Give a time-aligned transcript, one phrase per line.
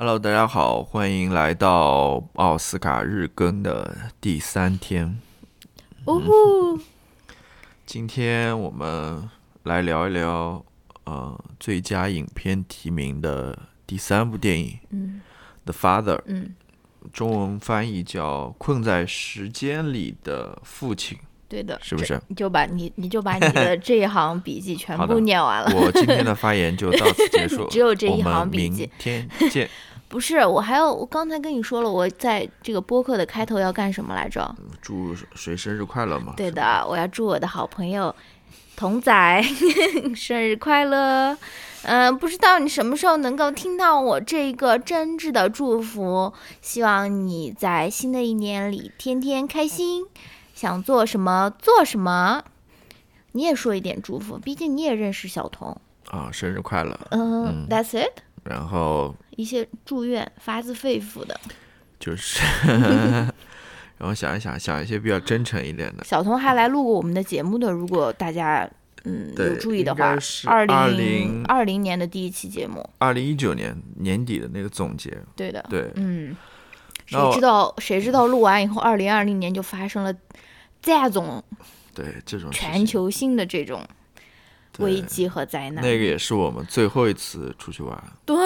[0.00, 5.20] Hello，大家好，欢迎来到奥斯卡日更的第三天。
[6.06, 6.80] 呜呼，
[7.84, 9.28] 今天我们
[9.64, 10.64] 来聊一聊，
[11.02, 13.58] 呃，最佳影片提名的
[13.88, 15.20] 第三部电影嗯
[15.72, 16.54] 《The Father》，嗯，
[17.12, 21.18] 中文翻译叫《困在时间里的父亲
[21.48, 22.20] 对的，》，是不是？
[22.28, 25.72] 你就把你你就把你的 这一行笔记全部念完了。
[25.74, 29.68] 我今天的发言就到此结束， 只有这一行笔记明天见。
[30.08, 34.54] 不是，我还要，我刚才跟你说了，我在这个播客的开头要干什么来着？
[34.80, 36.32] 祝谁生日快乐嘛？
[36.34, 38.14] 对的，我要祝我的好朋友
[38.74, 39.44] 童仔
[40.14, 41.36] 生日快乐。
[41.82, 50.06] 嗯、不知道你什么时候能够听到我这个真挚的祝福，希望你在新的一年里天天开心，
[50.58, 52.42] 想做什么做什么。
[53.30, 55.80] 你也说一点祝福，毕竟你也认识小童。
[56.08, 56.98] 啊，生日快乐！
[57.10, 58.22] 嗯、嗯 t h a t s it。
[58.42, 61.38] 然后一些祝愿，发自肺腑的。
[62.00, 66.02] 就是， 然后想一想，想一些比较真诚一点的。
[66.02, 68.68] 小童还来录过我们的节目的，如果大家
[69.04, 76.34] 嗯有注意的话二零二零年的第一期节目，二零一九年年底的那个总结，对的，对，嗯，
[77.06, 80.12] 谁知道谁知道录完以后，二零二零年就发生了
[80.80, 81.42] 这种
[81.94, 83.82] 对这种全球性的这种
[84.78, 85.82] 危机和灾难。
[85.82, 88.36] 那个也是我们最后一次出去玩，对，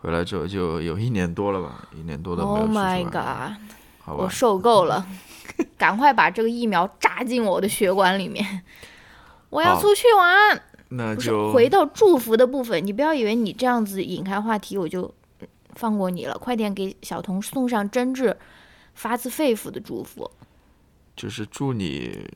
[0.00, 3.56] 回来之后就有一年多了吧，一年多都没有 Oh my god！
[4.02, 4.24] 好吧？
[4.24, 5.06] 我受够了，
[5.76, 8.62] 赶快把这个疫苗扎进我的血管里面。
[9.50, 10.62] 我要出去玩。
[10.92, 15.14] 那就回到祝福的部分，你不要以为你这样子引开话题我就
[15.74, 18.34] 放过你了，快点给小童送上真挚、
[18.94, 20.30] 发自肺腑的祝福。
[21.16, 22.26] 就是祝你，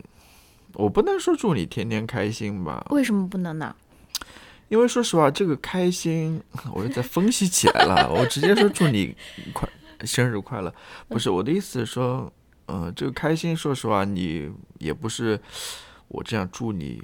[0.74, 3.74] 我不能说祝你天天开心吧，为什么不能呢？
[4.68, 9.14] 因为说实话，这个开心 我又在分析起来了，我直接说祝你
[9.52, 9.68] 快
[10.04, 10.74] 生日快乐，
[11.08, 12.32] 不是我的意思是说，
[12.66, 15.40] 呃，这个开心，说实话，你也不是
[16.08, 17.02] 我这样祝你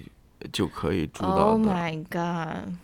[0.52, 1.70] 就可以祝到 Oh 的。
[1.70, 2.74] my god！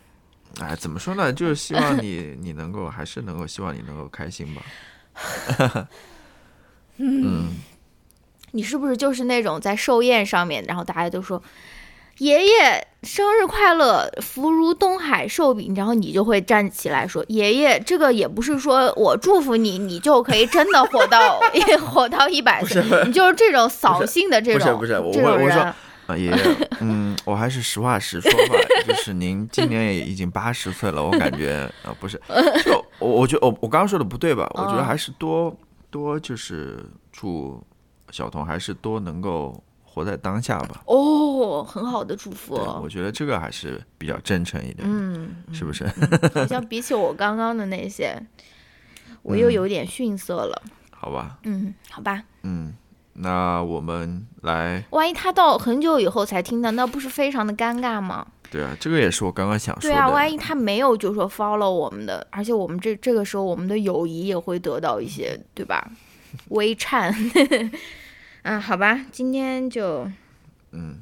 [0.61, 1.31] 哎，怎么说呢？
[1.33, 4.63] 就是希望你 你能够，还是能够希望你能够开心吧。
[6.97, 7.49] 嗯，
[8.51, 11.41] 你是不是就是那种在寿宴上面，然后大家都说
[12.19, 21.39] 爷爷生日快乐，福如东海寿比，然后你就会站起来说爷爷，这个也不是说我祝福你，你就可以真的活到
[21.85, 25.73] 活到一百岁，你就是这种扫兴的这种不是不是，我我我说。
[26.07, 26.37] 啊，爷爷，
[26.79, 28.55] 嗯，我还是实话实说吧，
[28.87, 32.17] 就是您今年也已经八十岁了，我感觉啊、不是，
[32.63, 34.49] 就我我觉得我我刚刚说的不对吧？
[34.53, 35.53] 我觉得嗯还是多
[35.89, 37.61] 多就是祝
[38.11, 40.83] 小童还是多能够活在当下吧。
[40.85, 45.85] 哦，很好的祝福我觉得这个还是比较真诚一点，嗯，是不是？
[46.33, 48.21] 好像比起我刚刚的那些，
[49.23, 50.61] 我又有点逊色了。
[50.91, 52.73] 好吧，嗯，好吧，嗯，
[53.13, 58.27] 那我们来，万一他到很久以后才听到，那不是非常的尴尬吗？
[58.49, 59.95] 对啊，这个也是我刚刚想说的。
[59.95, 65.91] 对啊，万一他没有就说 follow 我们的，而且我们这这个时候我们的友谊也会得到一些，对吧？
[66.49, 67.13] 微颤。
[68.43, 70.09] 嗯，好吧，今天就
[70.71, 70.99] 嗯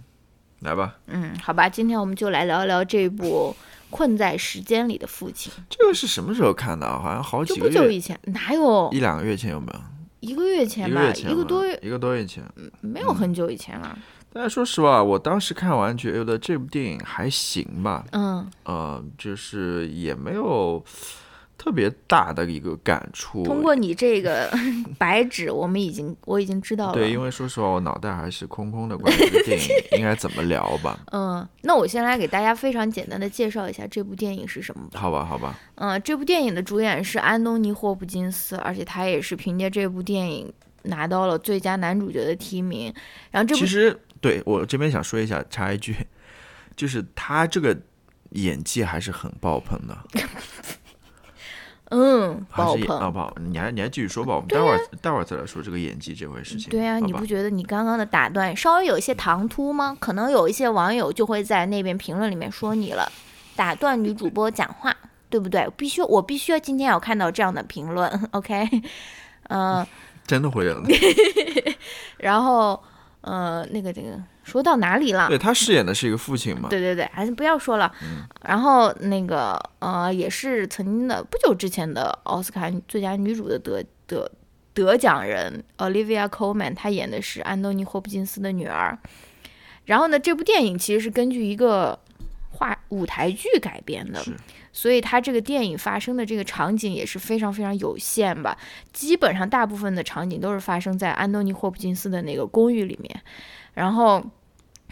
[0.62, 3.56] 来吧，嗯，好吧，今天我们就来聊聊这部
[3.92, 7.00] 《困在时间里的父亲这个是什么时候看的啊？
[7.00, 9.80] 好像好》，就几个月，不久以前，哪有一两个月前有没有？
[10.22, 11.04] 一个月前一个吧？
[11.04, 12.44] 月前吧一个多月，一个多月前。
[12.82, 13.96] 没有很久以前了。
[14.38, 20.84] 但是说实话，我当时看完觉得这部电影还行吧，嗯，呃，就是也没有
[21.58, 23.44] 特别大的一个感触。
[23.44, 24.52] 通过你这个
[25.00, 26.94] 白纸，我们已经我已经知道了。
[26.94, 31.00] 对，因为说实话，我脑袋还是空空的，关于这个电影 应该怎么聊吧？
[31.14, 35.00] 嗯，那我先来给大家非常简单的介绍一下这部电影是什么吧。
[35.00, 40.52] 好吧，好吧，嗯，这部电影的主演是安东尼·霍普金斯，而且他也是凭借这部电影
[40.84, 42.94] 拿到了最佳男主角的提名。
[43.32, 45.96] 然后这部其实对我这边想说一下，插一句，
[46.76, 47.78] 就是他这个
[48.32, 49.96] 演技还是很爆棚的，
[51.92, 52.82] 嗯还爆棚。
[52.82, 56.72] 是演啊不好，你还你还继续说吧，我们待会儿、待会儿再来说这个演技这回事情。
[56.72, 59.96] 对啊，你不觉得你刚刚的打断稍微有一些唐突吗？
[60.00, 63.08] 可能有一些网友就会在那边评论里面说你了，
[63.56, 64.92] 打断女主播讲话，
[65.30, 65.70] 对不对？
[65.78, 68.68] 必须我必须要今天要看到这样的评论， OK？
[69.50, 69.86] 嗯、
[70.26, 70.90] 真的会有的。
[72.18, 72.82] 然后
[73.26, 75.28] 呃，那个这个说到哪里了？
[75.28, 77.92] 对他饰演的是一个父亲嘛，对对对，还是不要说了。
[78.44, 84.32] 然后那个呃，也是曾经的不久之前的奥斯卡最佳女主的得得
[84.76, 88.96] 得奖人 Olivia Colman，她演的是安东尼·霍普金斯的女儿。
[89.86, 91.98] 然后呢，这部电影其实是根据一个
[92.56, 94.24] 话舞台剧改编的，
[94.72, 98.58] 所以它这个电影发生的这个场景也是非常非常有限吧。
[98.92, 103.22] 基本上大部分的场景都是发生在安东尼·霍普金斯的那个公寓里面，
[103.74, 104.24] 然后。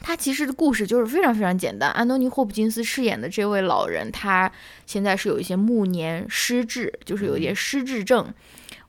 [0.01, 1.89] 他其实的故事就是非常非常简单。
[1.92, 4.51] 安东尼·霍普金斯饰演的这位老人，他
[4.86, 8.33] 现在是有一些暮年失智，就是有一些失智症，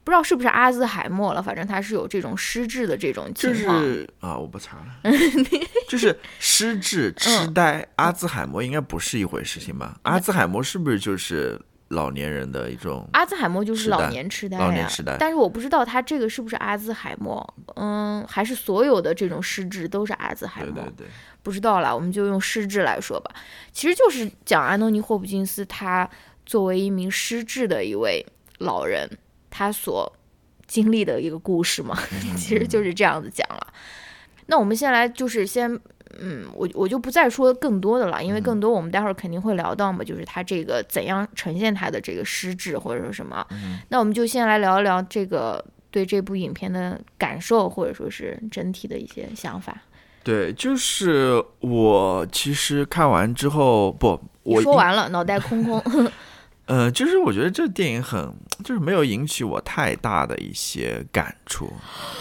[0.05, 3.81] 不知道是不是阿兹海默了，反正他是有这种失智的这种就情况。
[3.81, 5.11] 是啊，我不查了，
[5.89, 9.99] 就是失智、痴呆、阿兹海默应该不是一回事情吧？
[10.03, 11.59] 阿兹海默是不是就是
[11.89, 13.09] 老年人的一种？
[13.15, 21.07] 阿兹海默就是老年痴呆呀老年痴呆，但是我不知道他这个是不是阿兹海默，嗯，还是所有的这种失智都是阿兹海默，对对对，
[21.43, 23.35] 不知道啦，我们就用失智来说吧。
[23.73, 26.09] 其实就是讲安东尼·霍普金斯他
[26.45, 28.25] 作为一名失智的一位
[28.59, 29.09] 老人，
[29.57, 30.13] 他所
[30.67, 31.97] 经历的一个故事嘛，
[32.37, 33.67] 其实就是这样子讲了。
[34.47, 35.81] 那我们先来就是先。
[36.21, 43.45] 嗯，我我就不再说更多的了，因为更多我们待会儿肯定会聊到嘛，就是他这个怎样呈现他的这个失智或者说什么。
[43.89, 49.77] 那我们就先来聊一聊这个对这部影片的感受，或者说是整体的一些想法。
[50.23, 55.83] 对，就是我其实看完之后，不，我说完了，脑袋空空。
[56.67, 58.33] 呃，就是我觉得这电影很，
[58.65, 61.73] 就是没有引起我太大的一些感触，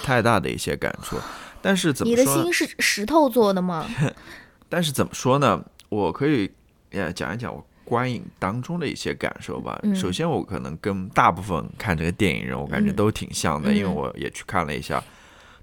[0.03, 1.17] 太大的一些感触。
[1.61, 2.43] 但是怎么说你的？
[2.43, 3.87] 心是石头做的吗？
[4.67, 5.63] 但是怎么说呢？
[5.87, 6.51] 我可以
[6.91, 9.79] 呃讲一讲我观影当中的一些感受吧。
[9.83, 15.01] 嗯首先，我可能跟大部分看这个电影人，我感觉嗯都挺像的，因为嗯我也去看了一下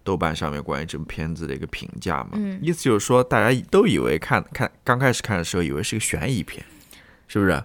[0.02, 2.30] 豆瓣上面关于这部片子的一个评价嘛。
[2.34, 6.64] 嗯意思就是说，大家都以为看看刚开始看的时候，以为是个悬疑片，
[7.28, 7.62] 是不是？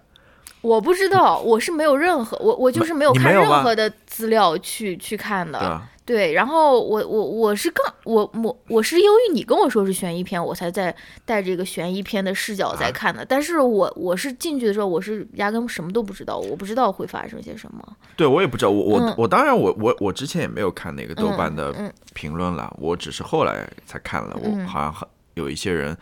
[0.65, 5.81] 我不知道，我是没有任何，我我就是没有看任何的资料去去看的。
[6.05, 10.95] 对然后我我我是刚我我我是由于你跟我说是悬疑片，我才在
[11.25, 13.25] 带这个悬疑片的视角在啊看的。
[13.25, 17.81] 但是我我是进去的时候，我是压根什么都不知道，我不知道会发生些什么。
[18.15, 25.97] 对，我也不知道，我我、嗯我当然我我我之前也没有看那个豆瓣的嗯评论了，我只是后来才看了，我嗯好像很有一些人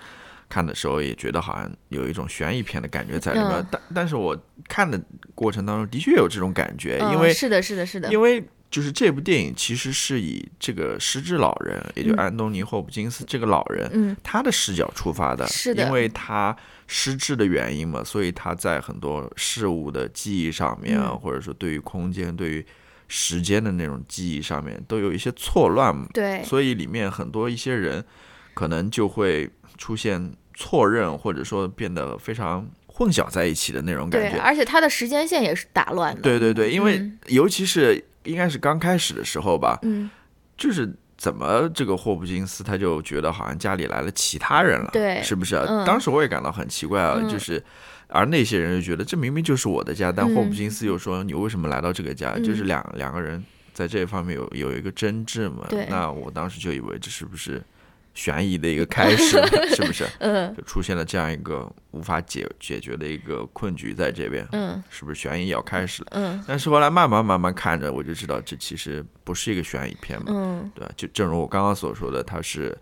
[0.54, 3.66] 看的时候也觉得好像有一种悬疑片的感觉在里面，嗯。
[3.72, 4.38] 但但是我
[4.70, 5.02] 看的
[5.34, 12.18] 过程当中的确有这种感觉，嗯，因为是的，是的，是的，因为就是这部电影其实是以这个失智老人，也就嗯。
[12.18, 14.16] 安东尼·霍普金斯这个老人，嗯。
[14.22, 21.20] 他的视角出发的，是的因为他失智的原因嘛，所以他在很多事物的记忆上面啊，嗯。
[21.20, 22.64] 或者说对于空间、对于
[23.08, 28.04] 时间的那种记忆上面，都有一些错乱嘛，对，所以里面很多一些人
[28.54, 30.32] 可能就会出现
[30.63, 34.38] 错认，或者说变得非常混淆在一起的那种感对，觉。
[34.38, 36.21] 而且它的时间线也是打乱的。
[36.21, 40.10] 对对对，因为嗯尤其是应该是刚开始的时候吧，嗯，
[40.57, 45.65] 就是怎么这个霍普金斯他就觉得好像家里来了其他人了，对是不是啊？
[45.68, 47.62] 嗯当时我也感到很奇怪啊，嗯就是。
[48.10, 52.33] 而那些人就觉得这明明就是我的家，但嗯霍普金斯又说你为什么来到这个家？
[52.36, 53.44] 嗯就是两两个人
[53.74, 55.88] 在这方面有有一个争执嘛对。
[55.89, 57.60] 那我当时就以为这是不是
[58.13, 59.42] 悬疑的一个开始，
[59.75, 60.06] 是不是？
[60.19, 66.10] 嗯就出现了这样一个无法解解决的一个困局在这边，嗯是不是悬疑要开始了？
[66.13, 70.92] 嗯但是后来慢慢慢慢看着，我就知道这其实不是一个悬疑片嘛，嗯对吧？
[70.95, 72.77] 就正如我刚刚所说的，它是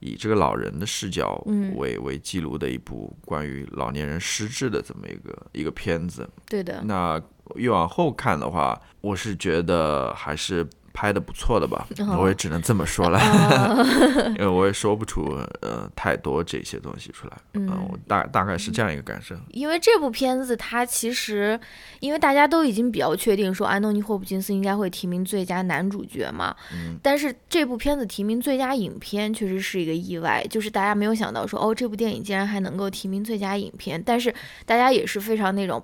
[0.00, 6.28] 以这个老人的视角嗯为、为记录的一部关于老年人失智的这么一个一个片子。
[6.48, 7.22] 对的，那
[7.54, 13.76] 越往后看的话，我是觉得还是拍的不错的吧，哦我也只能这么说了，啊
[14.38, 15.22] 因为我也说不出
[15.60, 17.36] 呃太多这些东西出来。
[17.54, 19.34] 嗯我大大概是这样一个感受。
[19.50, 21.58] 因为这部片子它其实，
[22.00, 34.34] 因为大家都已经比较确定说安东尼·霍普金斯应该会提名最佳男主角嘛，嗯但是这部片子提名最佳影片确实是一个意外，就是大家没有想到说哦，这部电影竟然还能够提名最佳影片，但是
[34.66, 35.82] 大家也是非常那种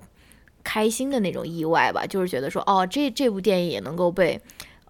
[0.63, 4.39] 开心的那种意外吧，就是觉得说哦，这这部电影也能够被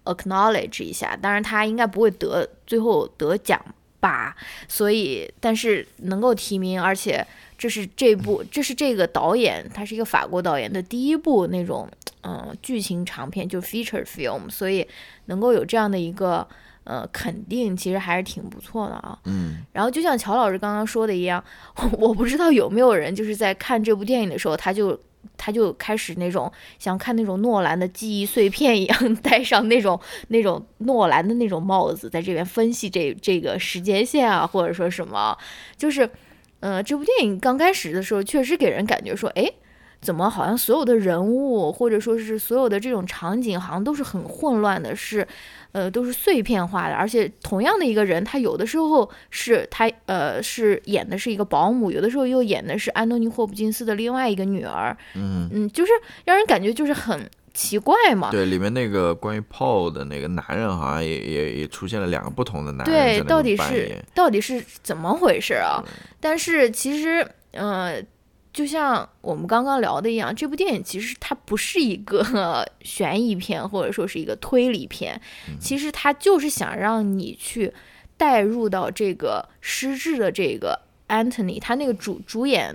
[0.04, 3.62] acknowledge 一下，当然他应该不会得最后得奖
[4.00, 4.34] 吧，
[4.68, 7.26] 所以但是能够提名，而且
[7.58, 11.88] 这是这部 这是这个导演，他是一个法国导演的第一部那种
[12.22, 14.86] 嗯剧情长片，就 feature film，所以
[15.26, 16.46] 能够有这样的一个
[16.84, 19.18] 呃肯定，其实还是挺不错的啊。
[19.24, 21.44] 嗯，然后就像乔老师刚刚说的一样，
[21.98, 24.98] 我不知道有没有人就是在看这部电影的时候，他就
[25.36, 29.98] 他就开始那种像看那种诺兰的记忆碎片一样，戴上那种
[30.28, 35.36] 那种诺兰的那种帽子，在这边分析这这个时间线啊，或者说什么，
[35.76, 36.08] 就是，
[36.60, 39.50] 呃，这部电影刚开始的时候，确实给人感觉说，哎。
[40.02, 45.28] 怎么好像所有的人物或者说是所有的这种场景好像都是很混乱的，是
[45.72, 55.92] 呃都是碎片化的，而且同样的一个人，他有的时候是他呃是演的是一个保姆，有的时候又演的是安东尼霍普金斯的另外一个女儿，嗯，嗯，就是
[56.24, 58.30] 让人感觉就是很奇怪嘛。
[58.30, 64.04] 对，里面那个关于 Paul 的那个男人，好像也也也出现了两个不同的男人在对，那到底是。
[64.14, 65.82] 到底是怎么回事啊？
[66.20, 68.02] 但是其实，呃，
[68.52, 75.20] 就像我们刚刚聊的一样，这部电影其实它不是一个 悬疑片，或者说是一个推理片，
[75.60, 77.72] 其实它就是想让你去
[78.16, 80.80] 带入到这个失智的这个。
[81.10, 82.72] Anthony，他那个主主演，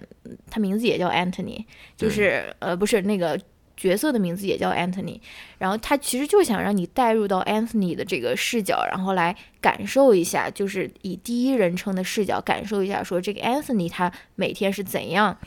[0.52, 1.64] 他名字也叫 Anthony，
[1.96, 3.40] 就是呃，不是那个
[3.78, 5.18] 角色的名字也叫 Anthony，
[5.58, 15.38] 然后他其实就想让你带入到 Anthony 的这个视角，然后来感受一下，就是以第一人称的视角感受一下，说这个 Anthony 他每天是怎样，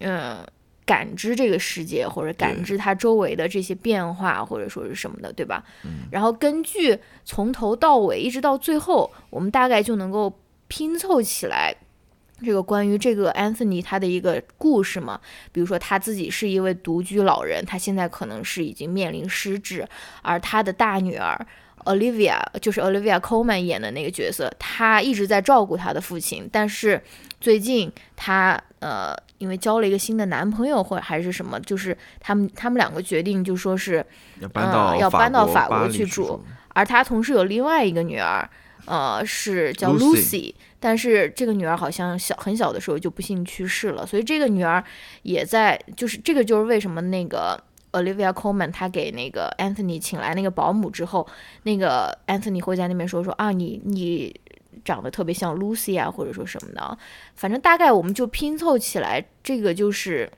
[0.00, 0.44] 嗯、
[0.84, 5.64] 感知这个世界，或者感知他周围的这些变化，或者说是什么的，对吧？
[6.10, 10.36] 然后根据从头到尾一直到最后，我们大概就能够
[10.68, 11.74] 拼凑起来。
[12.42, 15.20] 这个关于这个 Anthony 他的一个故事嘛，
[15.52, 19.86] 比如说他自己是一位独居老人，他现在可能是已经面临失智，
[20.22, 21.46] 而他的大女儿
[21.84, 27.02] Olivia 就是 Olivia Colman 演的那个角色，她一直在照顾她的父亲，但是
[27.40, 34.04] 最近她呃因为交了一个新的男朋友或者还是什么，就是他们他们两个决定就说是，
[34.40, 38.48] 要搬到要搬到法国去住住，而她同时有另外一个女儿，
[38.84, 44.82] 呃，是叫 Lucy Lucy，但是这个女儿好像小很小的时候就不幸去世了，所以这个女儿
[45.22, 47.58] 也在，就是这个就是为什么那个
[47.92, 51.26] Olivia Colman 她给那个 Anthony 请来那个保姆之后，
[51.64, 54.34] 那个 Anthony 会在那边说说啊，你你
[54.84, 56.96] 长得特别像 Lucy 啊，或者说什么的啊，
[57.34, 60.30] 反正大概我们就拼凑起来，这个就是。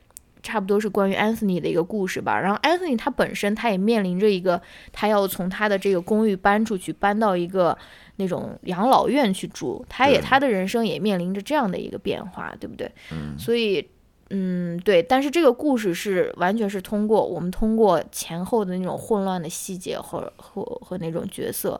[0.45, 2.37] 差不多是关于 Anthony 的一个故事吧。
[2.37, 7.77] 然后 Anthony 他本身他也面临着一个，他要从他的这个公寓搬出去，搬到一个
[8.17, 9.85] 那种养老院去住。
[9.87, 12.91] 他也对他的人生也面临着这样的一个变化，对不对？
[13.13, 13.89] 嗯，所以，
[14.33, 15.01] 嗯，对。
[15.01, 21.79] 但是这个故事是完全是通过我们通过前后的那种混乱的细节和和和那种角色，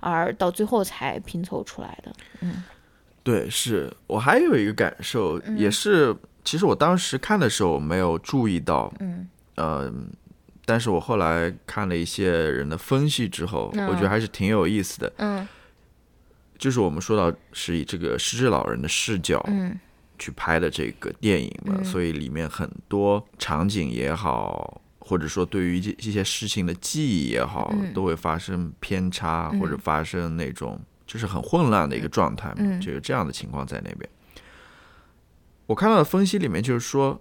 [0.00, 2.12] 而到最后才拼凑出来的。
[2.40, 2.62] 嗯
[3.24, 9.92] 对，是我还有一个感受，也是，其实我当时看的时候没有注意到，嗯呃，
[10.64, 15.12] 但是我后来看了一些人的分析之后，我觉得嗯还是挺有意思的。
[15.18, 15.46] 嗯
[16.56, 19.78] 就是我们说到是以这个失智老人的视角嗯
[20.18, 21.84] 去拍的这个电影嘛，嗯。
[21.84, 27.92] 所以里面很多场景也好，或者说对于这这些事情的记忆也好，嗯。
[27.94, 32.80] 都会发生偏差，嗯或者发生那种就是很混乱的一个状态嘛，嗯。
[32.80, 34.08] 就有这样的情况在那边。
[35.66, 37.20] 我看到的分析里面就是说，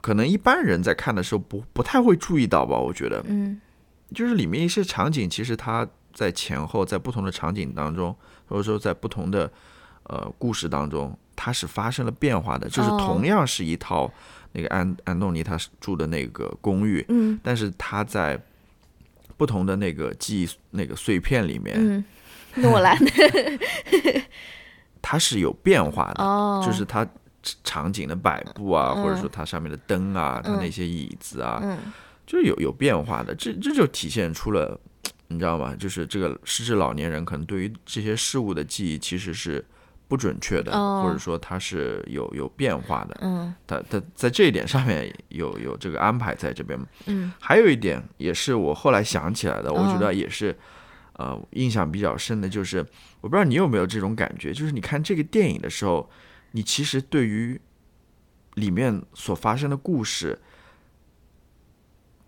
[0.00, 3.60] 可能一般人在看的时候不不太会注意到吧，我觉得，嗯。
[4.14, 9.52] 就是里面一些场景，其实它在前后，在不同的场景当中，或者说在不同的
[10.04, 12.68] 呃故事当中，它是发生了变化的。
[12.68, 12.98] 就是哦。
[12.98, 14.12] 同样是一套
[14.52, 17.38] 那个安安东尼他住的那个公寓，嗯。
[17.44, 18.36] 但是他在
[19.36, 22.04] 不同的那个记忆那个碎片里面，嗯，
[22.56, 22.98] 诺兰。
[22.98, 23.10] 的
[25.00, 27.06] 它是有变化的，哦，就是它
[27.62, 29.02] 场景的摆布啊，嗯。
[29.02, 31.78] 或者说它上面的灯啊，它嗯那些椅子啊，嗯。
[32.26, 34.78] 就是有有变化的，这这就体现出了，
[35.28, 35.74] 你知道吗？
[35.78, 39.64] 就是这个失智老年人可能对于这些事物的记忆其实是
[40.08, 43.16] 不准确的，哦或者说它是有有变化的。
[43.20, 46.78] 嗯它它在这一点上面有有这个安排在这边。
[47.06, 50.56] 嗯还有一点也是我后来想起来的，我觉嗯得也是。
[51.18, 52.78] 呃，印象比较深的就是，
[53.20, 56.08] 我不知道你有没有这种感觉，就是你看这个电影的时候，
[56.52, 57.60] 你其实对于
[58.54, 60.38] 里面所发生的故事，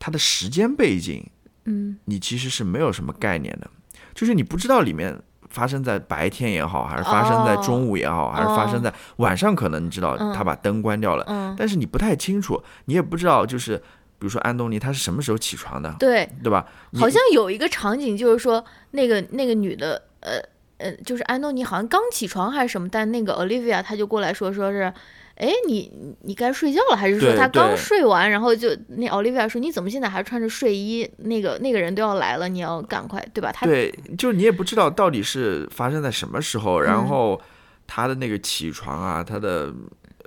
[0.00, 1.25] 它的时间背景，
[1.66, 3.70] 嗯你其实是没有什么概念的，
[4.12, 5.16] 就是你不知道里面
[5.50, 10.33] 发生在白天也好，还是发生在中午也好，还是发生在晚上，可能你知道嗯。
[10.33, 16.66] 他把灯关掉了，嗯，但是你不太清楚，你也不知道就是比如说安东尼他是什么时候起床的，对，对吧？
[16.95, 20.38] 好像有一个场景，就是说那个那个女的，呃
[20.78, 24.92] 呃，就是安东尼好像刚起床还是什么，但那个 Olivia 她就过来说说是，
[25.40, 31.11] 哎，你你该睡觉了，还是说他刚睡完，然后就那 Olivia 说你怎么现在还穿着睡衣？
[31.16, 33.50] 那个那个人都要来了，你要赶快，对吧？
[33.50, 37.40] 他对，就是你也不知道到底是发生在什么时候，嗯然后
[37.87, 39.73] 他的那个起床啊，他的。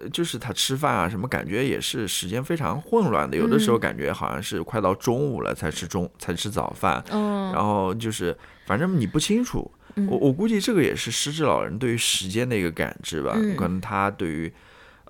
[0.02, 3.38] 呃就是他吃饭啊，什么感觉也是时间非常混乱的。
[3.38, 9.72] 有的时候嗯感觉好像是快到中午了才吃中才吃早饭，嗯，然后就是反正你不清楚。
[9.96, 14.52] 嗯我我估计这个也是失智老人对于时间的一个感知吧，嗯可能他对于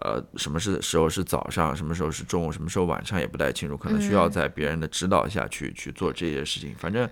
[0.04, 6.76] 呃，什么是时候是早上，什么时候是中午，什么时候晚上也不太清楚，可能需要嗯在别人的指导下去去做这些事情。
[6.78, 7.10] 反正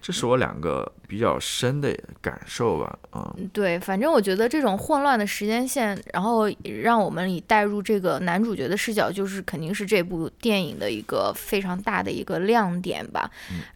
[0.00, 6.50] 这是我两个比较深的感受吧，嗯，对，反正我觉得这种混乱的时间线，然后
[6.82, 13.30] 让我们以带入这个男主角的视角，就是肯定是这部电影的一个非常大的一个亮点吧。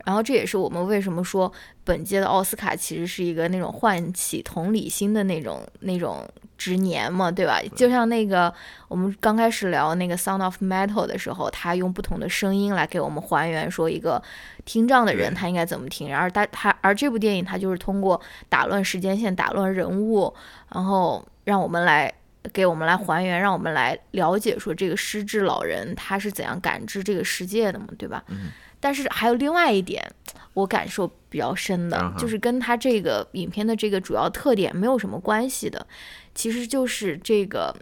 [0.07, 1.53] 然后这也是我们为什么说
[1.85, 6.27] 本届的奥斯卡其实是一个那种唤起同理心的那种那种
[6.65, 7.61] 之年嘛，对吧？
[7.77, 8.53] 就像那个
[8.89, 14.23] 我们刚开始聊那个《Sound of Metal》的时候，他用不同的声音来给我们还原说一个
[14.65, 18.19] 听障的人他应该怎么听，然而他他而这部电影他就是通过
[18.49, 20.33] 打乱时间线、打乱人物，
[20.73, 22.11] 然后让我们来
[22.51, 28.25] 给我们来还原，让我们来了解说这个失智老人他是怎样感知这个世界的嘛，对吧？
[28.29, 28.51] 嗯
[28.85, 30.07] 但是还有另外一点，
[30.53, 35.87] 我感受比较深的，嗯就是跟他这个影片的这个主要特点没有什么关系的，
[36.35, 37.75] 其实就是这个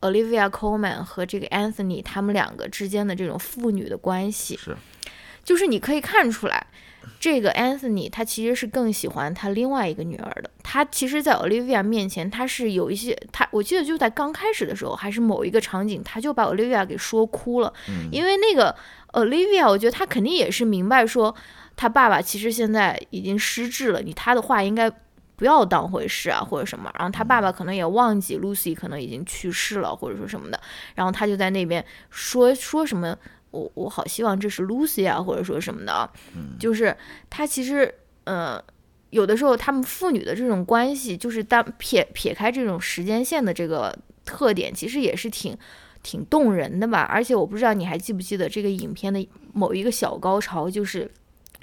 [0.00, 4.56] Olivia Colman 和这个 Anthony 他们两个之间的这种父女的关系。
[4.56, 4.74] 是，
[5.46, 6.66] 就是你可以看出来，
[7.20, 10.50] 这个 Anthony 他其实是更喜欢他另外一个女儿的。
[10.64, 18.74] 他其实，在 Olivia 面前，他是有一些他，我记得就在刚开始的时候，还是某一个场景，他就把 Olivia 给说哭了，嗯因为那个
[19.12, 21.32] Olivia，我觉得他肯定也是明白说，
[21.76, 24.90] 他爸爸其实现在已经失智了，你他的话应该。
[25.38, 30.58] 不要当回事啊，或者什么，然后他爸爸可能也忘记 Lucy 可能已经去世了，或者说什么的，
[30.94, 33.14] 然后他就在那边说说什么
[33.50, 36.10] 我我好希望这是 Lucy 啊，或者说什么的啊，
[36.58, 36.96] 就是
[37.30, 37.92] 他其实
[38.24, 38.62] 呃，
[39.10, 45.56] 有的时候他们父女的这种关系，就是当撇撇开这种时间线的这个特点，其实也是挺
[46.02, 47.00] 挺动人的吧。
[47.02, 51.10] 而且我不知道你还记不记得这个影片的某一个小高潮，就是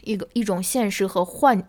[0.02, 1.62] 一个一种现实和幻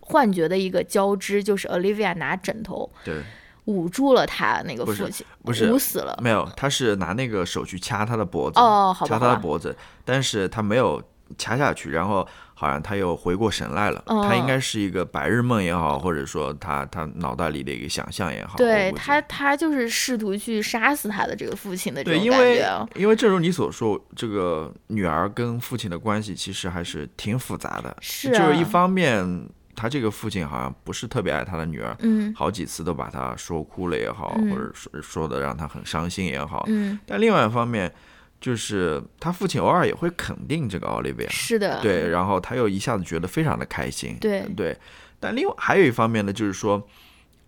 [0.00, 3.22] 幻觉的一个交织，就是 Olivia 拿枕头对，
[3.68, 6.18] 捂住了他那个父亲，不是捂死了。
[6.22, 11.02] 没有，他是拿那个手去掐他的脖子，哦，好吧，掐，他的脖子，但是他没有
[11.36, 22.88] 掐下去，然后好像他又回过神来了，哦他应该是一个白日梦也好，或者说他他脑袋里的一个想象也好，对他，他就是试图去杀死他的这个父亲的这对，种因为感觉啊。
[22.94, 29.46] 因为正如你所说，这个女儿跟父亲的关系其实还是挺复杂的，是啊就是一方面，
[29.78, 32.34] 他这个父亲好像不是特别爱他的女儿，嗯。
[32.34, 34.50] 好几次都把他说哭了也好，嗯。
[34.50, 37.92] 或者说说的让他很伤心也好，嗯，但另外一方面，
[38.40, 44.42] 就是他父亲偶尔也会肯定这个奥利维亚，是的，对，然后他又一下子觉得非常的开心，对。
[44.56, 44.76] 对。
[45.20, 46.84] 但另外还有一方面呢，就是说，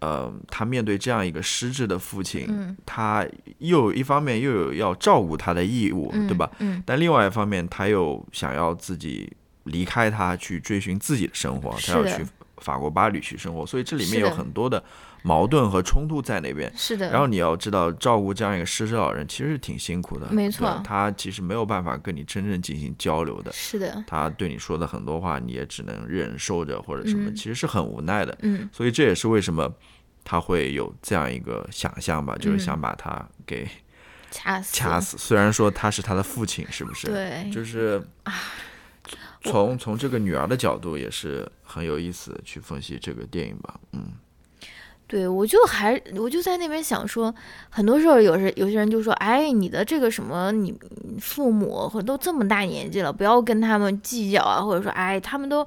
[0.01, 2.77] 呃，他面对这样一个失智的父亲，嗯。
[2.87, 3.27] 他
[3.59, 6.51] 又一方面又有要照顾他的义务，嗯，对吧？？
[6.61, 9.33] 嗯，但另外一方面，他又想要自己
[9.71, 12.25] 离开他，去追寻自己的生活，他要去
[12.59, 14.83] 法国巴黎去生活，所以这里面有很多的
[15.23, 16.71] 矛盾和冲突在那边。
[16.77, 17.11] 是的。
[17.11, 28.37] 然后你要知道，照顾这样一个失智老人其实是挺辛苦的，没错他其实没有办法跟你真正进行交流的，是的，他对你说的很多话，你也只能忍受着或者什么，嗯其实是很无奈的。
[28.43, 29.73] 嗯，所以这也是为什么
[30.23, 33.67] 他会有这样一个想象吧，就是嗯想把他给
[34.31, 35.17] 掐死，掐死。
[35.17, 38.03] 虽然说他是他的父亲，是不是？，对，就是
[39.43, 43.81] 从从这个女儿的角度也是很有意思去分析这个电影吧。
[43.93, 44.13] 嗯，
[45.07, 47.35] 对，我就还我就在那边想说，
[47.69, 55.67] 很多时候有时有些人就说，哎，你的这个什么，你你父母或者都这么大年纪了，不要跟他们计较啊，或者说，哎，他们都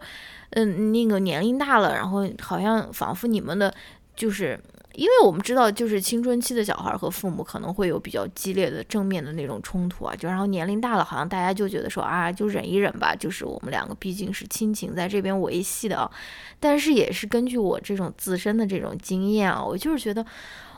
[0.51, 3.73] 嗯那个年龄大了，然后好像仿佛你们的
[4.15, 4.59] 就是。
[4.95, 16.11] 因为我们知道，就是青春期的小孩和父母可能会有比较激烈的正面的那种冲突啊，就然后年龄大了，好像大家就觉得说啊，就忍一忍吧，就是我们两个毕竟是亲情在这边维系的啊，
[16.59, 20.23] 但是也是根据我这种自身的这种经验啊，我就是觉得，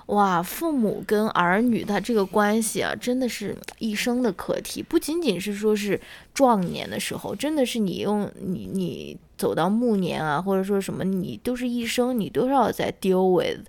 [0.08, 6.00] 哇，父母跟儿女他这个关系啊，真的是一生的课题，不仅仅是说是
[6.34, 13.66] 壮年的时候，真的是你用你你走到暮年啊，或者说什么，你都是一生你都要在 deal with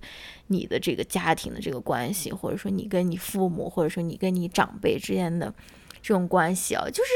[0.47, 5.53] 你的这个家庭的这个关系，或者说你跟你父母，或者说你跟你长辈之间的
[6.01, 7.09] 这种关系啊，就是，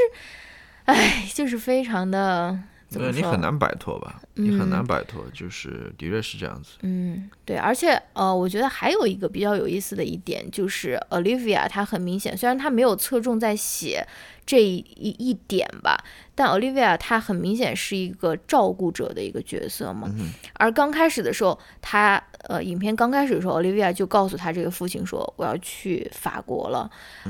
[0.85, 2.59] 哎，就是非常的。
[2.87, 4.21] 怎么对你很难摆脱吧？
[4.33, 6.71] 你很难嗯摆脱，就是的确是这样子。
[6.81, 14.05] 嗯，对，而且呃，我觉得还有一个比较有意思的一点，就是 Olivia 她很明显，虽然她没有侧重在写
[14.45, 16.03] 这一一一点吧，
[16.35, 20.13] 但 Olivia 她很明显是一个照顾者的一个角色嘛。
[20.19, 26.89] 嗯而刚开始的时候，她呃，影片刚开始的时候，Olivia 就告诉他这个父亲说：“我要去法国了。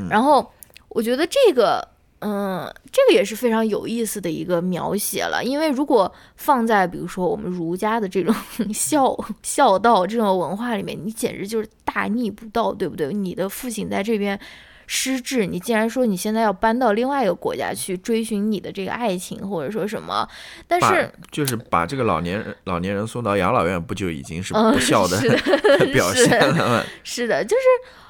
[0.09, 0.51] 然后
[0.89, 1.87] 我觉得这个。
[2.23, 8.31] 嗯，这个也是非常有意思的一个描写了，因为如果放在比如说我们儒家的这种
[8.71, 13.11] 孝孝道这种文化里面，你简直就是大逆不道，对不对？
[13.11, 14.39] 你的父亲在这边
[14.93, 20.27] 失智，你既然说你现在要搬到另外一个国家去追寻你的这个爱情，或者说什么，
[20.67, 25.17] 但是就是把这个老年人老年人送到养老院，不就已经是嗯不孝的
[25.93, 26.83] 表现了吗？
[27.05, 27.63] 是的，就是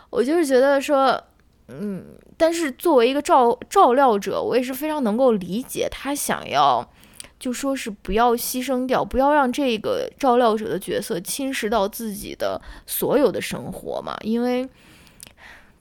[0.09, 1.23] 我就是觉得说，
[1.67, 2.03] 嗯，
[2.35, 6.91] 但是作为一个照照料者，我也是非常能够理解他想要，
[7.37, 14.67] 就说是不要牺牲掉，不要让这个照料者的角色侵蚀到自己的所有的生活嘛，因为。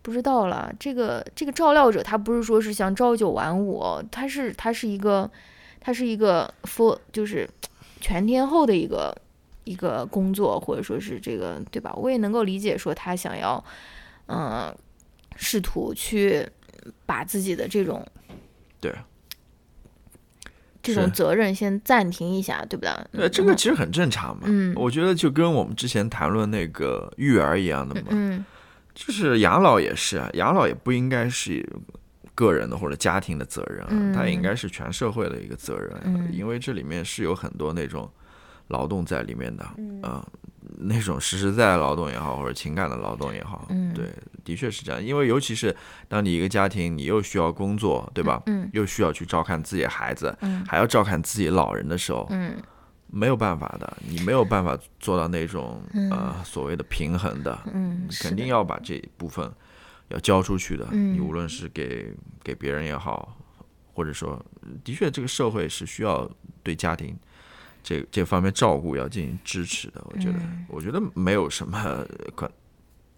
[0.03, 5.31] 不知道了，这个这个照料者他不是说是想朝九晚五哦，他是他是一个，
[5.79, 7.49] 他是一个 full 就是
[8.01, 9.15] 全天候的一个
[9.65, 11.93] 一个工作，或者说是这个对吧？
[11.95, 13.63] 我也能够理解说他想要，
[14.27, 14.75] 嗯、
[15.37, 16.49] 试图去
[17.05, 18.05] 把自己的这种
[18.81, 18.91] 对，
[20.83, 22.93] 这种责任先暂停一下，对不对？
[23.13, 24.45] 对，这个其实很正常嘛。
[24.47, 28.43] 嗯我觉得就跟我们之前谈论那个育儿一样的嘛，嗯
[29.07, 31.67] 就是养老也是啊，养老也不应该是
[32.35, 38.09] 个人的或者家庭的责任啊，嗯它也应该是全社会的一个责任啊，嗯因为这里面是有很多那种
[38.69, 40.25] 劳动在里面的，嗯啊，
[40.79, 44.13] 那种实实在在的劳动也好，或者情感的劳动也好，嗯对，
[44.45, 45.03] 的确是这样。
[45.03, 45.75] 因为尤其是
[46.07, 48.43] 当你一个家庭，你又需要工作，对吧？
[48.47, 52.55] 嗯又需要去照看自己的孩子，嗯还要照看自己老人的时候，嗯
[53.13, 57.59] 没有办法的，你没有办法做到那种、呃所谓的平衡的，
[58.21, 59.51] 肯定要把这一部分
[60.09, 60.87] 要交出去的。
[60.93, 63.37] 嗯你无论是给给别人也好，
[63.93, 64.41] 或者说，
[64.85, 66.31] 的确这个社会是需要
[66.63, 67.17] 对家庭
[67.83, 70.05] 这这方面照顾要进行支持的。
[70.11, 72.51] 我觉得，嗯我觉得没有什么可，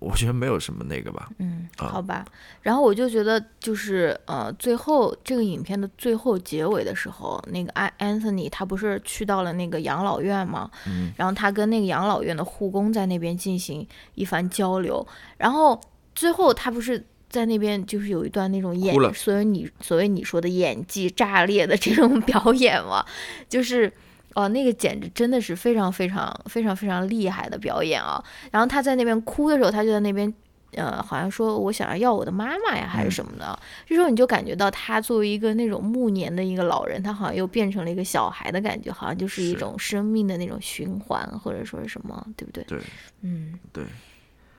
[0.02, 1.28] 我觉得没有什么那个吧。
[1.38, 2.24] 嗯，啊好吧。
[2.60, 10.70] 然后我就觉得，就是呃，最后这个影片的最后结尾的时候，那个安 Anthony 他不是去到了那个养老院吗？
[10.86, 15.06] 嗯，然后他跟那个养老院的护工在那边进行一番交流，
[15.38, 15.80] 然后
[16.14, 17.04] 最后他不是。
[17.32, 23.02] 在那边就是有一段那种演，所以你所谓你说的演技炸裂的这种表演嘛，
[23.48, 23.90] 就是
[24.34, 28.22] 哦，那个简直真的是非常非常非常非常厉害的表演啊！
[28.50, 30.32] 然后他在那边哭的时候，他就在那边，
[30.74, 33.58] 呃，好像说我想要要我的妈妈呀，还是什么的。
[33.86, 42.64] 这时候你就感觉到他作为一个那种暮年的一个老人，他好像又变成了一个小孩的感觉，好像就是一种生命的那种循环，或者说是什么，对不对？
[42.64, 42.78] 对，
[43.20, 43.84] 嗯对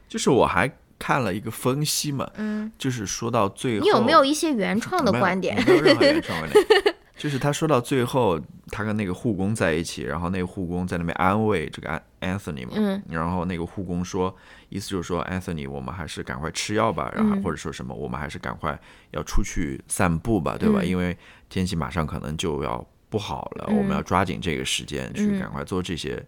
[0.07, 5.55] 就是我还看了一个分析嘛，嗯，就是说到最后，你有没有一些原创的观点？
[5.65, 6.95] 没有任何原创观点。
[7.15, 13.01] 就是他说到最后，他跟那个护工在一起，然后那个护工在那边安慰这个安 Anthony 嘛，嗯。
[13.07, 14.35] 然后那个护工说，
[14.69, 17.43] 意思就是说 Anthony，我们还是赶快吃药吧，然后嗯。
[17.43, 18.77] 或者说什么，我们还是赶快
[19.11, 20.79] 要出去散步吧，对吧？
[20.81, 20.87] 嗯。
[20.87, 21.15] 因为
[21.49, 25.39] 天气马上可能就要不好了，嗯我们要抓紧这个时间去嗯。
[25.39, 26.21] 赶快做这些，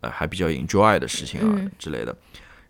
[0.00, 1.70] 呃，还比较 enjoy 的事情啊、嗯。
[1.78, 2.16] 之类的。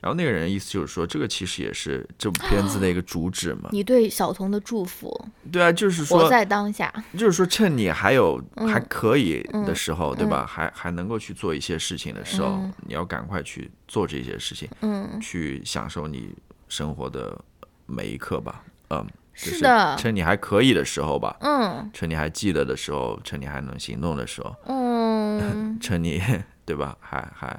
[0.02, 3.68] 然后那个人意思就是说，这个其实也是这部片子的一个主旨嘛。
[3.70, 5.08] 你对小童的祝福，
[5.52, 6.92] 对啊，就是说活在当下。
[7.16, 10.44] 就是说，趁你还有嗯还可以的嗯时候，对吧？
[10.44, 16.34] 还还能够去做一些事情的时候，嗯你要赶快去做这些事情，嗯，去享受你
[16.68, 17.40] 生活的
[17.86, 18.64] 每一刻吧。
[18.90, 25.78] 嗯，就是的，趁你还可以的时候吧，嗯趁你还记得的时候，趁你还能行动的时候，嗯。
[25.80, 26.20] 趁你
[26.66, 26.96] 对吧？
[27.00, 27.58] 还还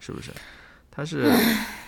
[0.00, 0.30] 是不是？
[0.96, 1.30] 它是，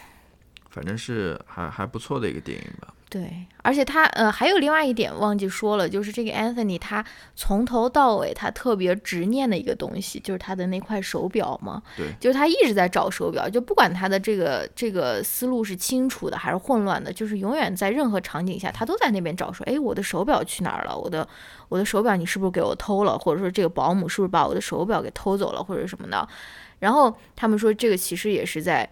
[0.68, 2.92] 反正是还还不错的一个电影吧。
[3.11, 7.03] 对，而且他呃还有另外一点忘记说了，就是这个 Anthony 他
[7.35, 11.83] 从头到尾他特别执念的一个东西，就是他的那块手表嘛。
[11.97, 20.94] 对就是他一直在找手表，就不管他的这个这个思路是清楚的还是混乱的，就是永远在任何场景下他都在那边找说，哎，我的手表去哪儿了？
[20.94, 21.27] 我的
[21.71, 23.18] 我的手表你是不是给我偷了？
[23.18, 26.29] 或者说这个保姆是不是把我的手表给偷走了，或者什么的？
[26.81, 28.87] 然后他们说这个其实也是在。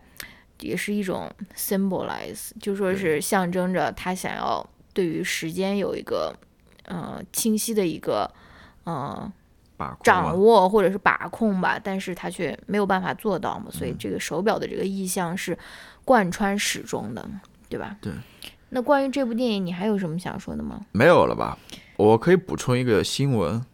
[0.61, 6.35] 也是一种 symbolize，就说是象征着他想要对于时间有一个
[6.85, 8.31] 呃清晰的一个
[8.85, 9.33] 呃
[9.77, 15.57] 把控掌握或者是把控吧，但是他却没有办法做到嘛，所以这个手表的这个意象是
[16.05, 17.29] 贯穿始终的，
[17.69, 17.97] 对吧？
[18.01, 18.13] 对。
[18.71, 20.81] 那关于这部电影，你还有什么想说的吗？
[20.93, 21.57] 没有了吧？
[21.97, 23.65] 我可以补充一个新闻，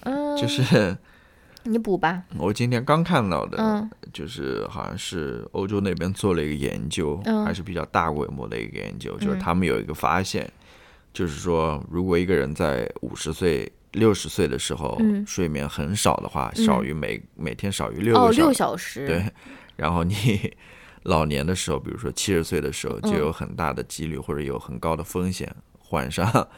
[0.00, 0.96] 嗯，就是
[1.64, 2.22] 你补吧。
[2.38, 3.90] 我今天刚看到的，嗯。
[4.12, 7.44] 就是好像是欧洲那边做了一个研究，嗯。
[7.44, 10.50] 还是比较大规模的一个研究，就是嗯他们有一个发现，
[11.12, 15.24] 就是说如果一个人在五十岁、六十岁的时候、嗯。
[15.26, 16.64] 睡眠很少的话，嗯。
[16.64, 19.06] 少于每每天少于六哦，个小时，六小时。
[19.06, 19.32] 对，
[19.76, 20.52] 然后你
[21.04, 23.18] 老年的时候，比如说七十岁的时候，就嗯。
[23.18, 26.48] 有很大的几率或者有很高的风险患上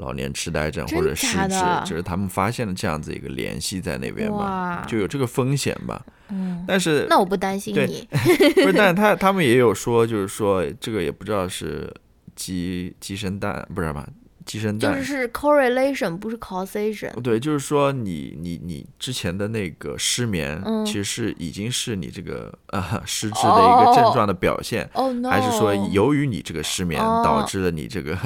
[0.00, 6.04] 老年痴呆症或者失智假的，只是他们发现了这样子一个联系在那边嘛，就有这个风险吧。
[6.30, 8.08] 嗯，但是那我不担心对你。
[8.62, 11.92] 不是，但是他他们也有说，就是说这个也不知道是
[12.34, 14.08] 鸡鸡生蛋，不是吧？
[14.46, 17.12] 鸡生蛋，就是是 correlation，不是 causation。
[17.20, 24.88] 对，就是说你你你之前的那个失眠，嗯其实是已经是你这个呃 失智的一个症状的表现！
[25.30, 28.16] 还是说由于你这个失眠哦导致了你这个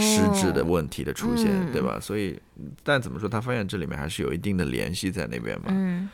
[0.00, 1.98] 失智的哦问题的出现，嗯对吧？
[2.00, 2.38] 所以，
[2.82, 5.66] 但怎么说，他发现这里面还是有一定的联系在那边嘛。
[5.68, 6.08] 嗯，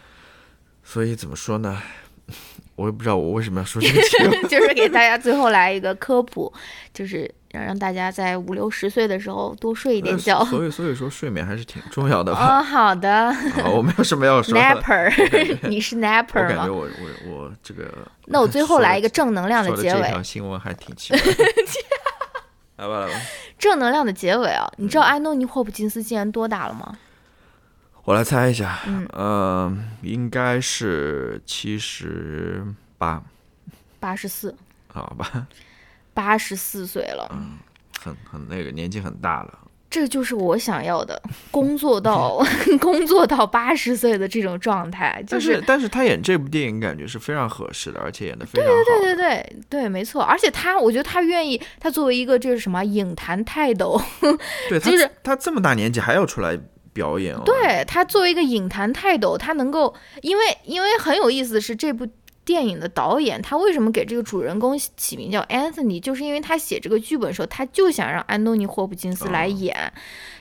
[0.83, 1.81] 所以怎么说呢？
[2.77, 4.01] 我也不知道我为什么要说这个。
[4.49, 6.51] 就是给大家最后来一个科普，
[6.95, 10.39] 就是要让大家在五六十岁的时候多睡一点觉。
[10.39, 12.61] 呃所以所以说睡眠还是挺重要的吧。
[12.61, 14.61] 哦，好的好，我没有什么要说的。
[14.61, 16.49] ，napper，你是我 napper 吗？
[16.49, 16.87] 感觉我
[17.27, 17.93] 我我这个
[18.27, 21.45] 那我最后来一个正能量的结尾这条，新闻还挺奇怪的。
[22.81, 23.21] 来吧来吧，
[23.59, 24.67] 正能量的结尾啊！
[24.79, 26.99] 你知嗯道安东尼·霍普金斯今年多大了吗？
[28.05, 32.65] 我来猜一下，嗯呃应该是七十
[32.97, 33.23] 八，
[34.01, 34.57] 八十四，
[34.89, 35.47] 好吧，
[36.15, 37.29] 八十四岁了。
[37.33, 37.59] 嗯
[38.03, 39.59] 很很那个年纪很大了。
[39.91, 42.41] 这就是我想要的， 工作到
[42.81, 48.75] 工作到八十岁的这种状态，就但是但是他演这部电影感觉是非常合适的，而且演的非常好。
[48.75, 50.23] 对对对对对，没错。
[50.23, 54.01] 而且他，我觉得他愿意，他作为一个这是什么影坛泰斗，
[54.69, 56.57] 对， 他就是他这么大年纪还要出来
[56.93, 57.43] 表演哦。
[57.45, 62.07] 对他作为一个影坛泰斗，他能够，因为因为很有意思的是这部。
[62.51, 66.01] 电影的导演他为什么给这个主人公起名叫 Anthony？
[66.01, 69.73] 就是因为他写这个剧本的时候，他就想让安东尼·霍普金斯来演，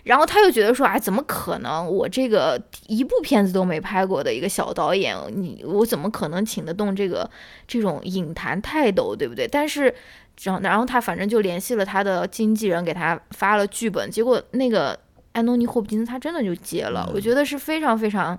[0.01, 1.85] 然后他又觉得说，哎，怎么可能？
[1.85, 7.29] 我这个一部片子都没拍过的一个小导演，你我怎么可能请得动这个
[7.67, 9.47] 这种影坛泰斗，对不对？
[9.47, 9.93] 但是，
[10.41, 14.99] 然后然后他反正就联系了他的经纪人，给他发了剧本，结果那个
[15.33, 18.35] 安东尼·霍普金斯他真的就接了，我觉得是非常非常。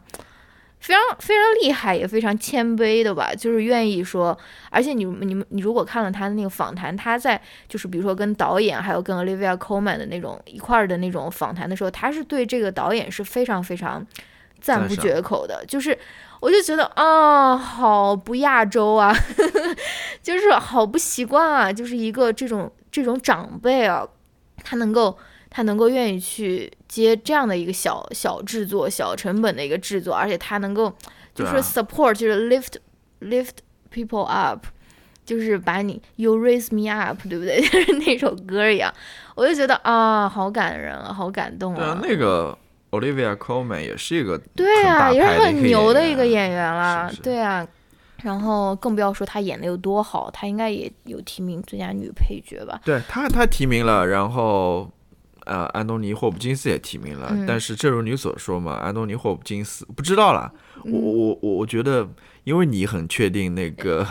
[0.81, 4.37] 非常非常厉害，也非常谦卑的吧，就是愿意说，
[4.71, 14.05] 而且你你们你如果看了他的那个访谈，他在就是比如说跟导演还有跟 Olivia Colman 的那种一块儿的那种访谈的时候，他是对这个导演是非常非常
[14.59, 15.97] 赞不绝口的，就是
[16.41, 19.15] 我就觉得啊、好不亚洲啊，
[20.23, 24.09] 就是好不习惯啊，就是一个这种这种长辈啊，
[24.65, 25.17] 他能够
[25.51, 30.91] 他能够愿意去接这样的一个小小制作、小成本的一个制作，而且他能够
[31.35, 32.75] 就是 support，、就是 lift
[33.21, 33.51] lift
[33.93, 34.65] people up，
[35.25, 37.61] 就是把你 you raise me up，对不对？
[37.69, 38.93] 就是那首歌一样，
[39.35, 42.01] 我就觉得啊，好感人啊，好感动对啊啊，。
[42.03, 42.57] 那个
[42.93, 47.67] Olivia Colman 也是一个对啊，也是很牛的一个演员啦，是是对啊。
[48.23, 52.79] 然后更不要说她演的有多好，她应该也有提名最佳女配角吧？
[52.85, 54.91] 对他，他提名了，然后
[55.51, 57.45] 呃，安东尼·霍普金斯也提名了，嗯。
[57.45, 60.53] 但是正如你所说嘛，安东尼·霍普金斯不知道啦。
[60.85, 60.93] 嗯。
[60.93, 62.09] 我我我我觉得，
[62.45, 64.07] 因为你很确定那个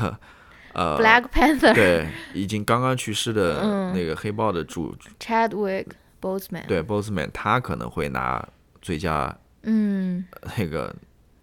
[0.73, 3.93] 呃 Black Panther 对已经刚刚去世的嗯。
[3.93, 5.86] 那个黑豹的主、Chadwick
[6.21, 8.45] Boseman，对 Boseman，他可能会拿
[8.82, 10.25] 最佳嗯。
[10.58, 10.93] 那个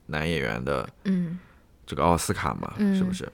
[0.04, 1.38] 男演员的嗯，
[1.86, 3.32] 这个奥斯卡嘛，是不嗯是？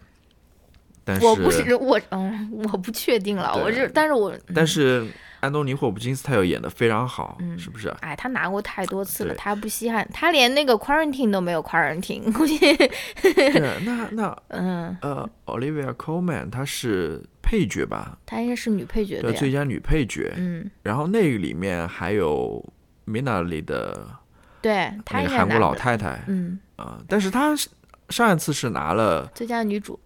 [1.04, 5.04] 但是我不是我嗯，我不确定了，我对是，但是我但是
[5.42, 7.58] 安东尼·霍普金斯他又演的非常好，嗯。
[7.58, 7.88] 是不是？
[8.00, 12.58] 哎，他拿过太多次了，他不稀罕，他连那个 quarantine 都没有 quarantine，估计。
[13.20, 18.16] 对，那那 嗯，呃，Olivia Colman 她是配角吧？
[18.24, 20.32] 她应该是女配角的对，最佳女配角。
[20.36, 22.64] 嗯，然后那个里面还有
[23.06, 24.06] Mina 里的
[24.60, 26.22] 对，她那个韩国，老太太。
[26.28, 26.58] 嗯。
[26.76, 27.52] 啊、嗯，但是她
[28.08, 29.98] 上一次是拿了，最佳女主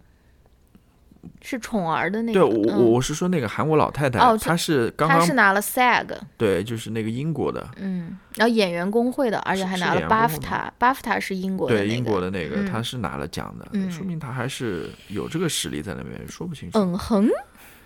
[1.42, 16.78] 是宠儿的那个对个，我我嗯我是说那个韩国老太太，哦她是刚刚她是拿了 SAG，对，就是那个英国的，嗯，然后演员工会的，而且还拿了演员工会 BAFTA，BAFTA 是英国的那对，英国的那个，嗯她是拿了奖的，嗯说明她还是有这个实力在那边，说不清楚。
[16.78, 17.28] 嗯哼，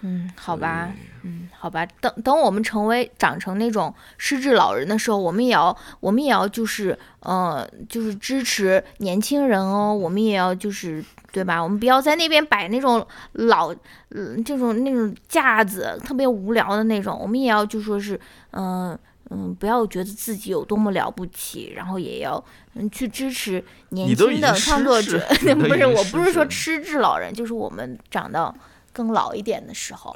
[0.02, 0.90] 嗯，好吧，
[1.22, 11.62] 嗯，好吧，等等我们成为长成那种失智老人的时候，我们也要，我们也要就是，呃，就是支持年轻人哦，我们也要就是，对吧？
[11.62, 13.74] 我们不要在那边摆那种老，
[14.10, 18.18] 嗯、这种那种架子，特别无聊的那种，我们也要就说是，
[18.52, 18.98] 嗯、
[19.30, 22.42] 嗯，不要觉得自己有多么了不起，然后也要
[22.74, 25.18] 嗯去支持年轻的创作者
[25.54, 28.54] 不是，我不是说失智老人，就是我们长到
[29.00, 30.14] 更老一点的时候。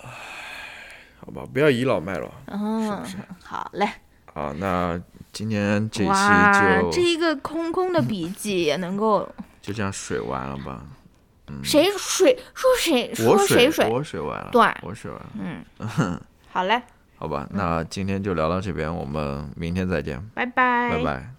[1.18, 3.88] 好吧，不要倚老卖老嗯，是好嘞。
[4.26, 5.00] 好，那
[5.32, 9.26] 今天这哇，期就这一个空空的笔记也能够，
[9.62, 10.82] 就这样水完了吧？
[11.62, 13.88] 谁水说谁说谁水？
[13.88, 15.30] 我水完了，对我水完了。
[15.38, 15.64] 嗯，
[16.52, 16.82] 好嘞，
[17.16, 21.33] 好吧，那今天就聊到这边，我们明天再见，拜拜，拜拜。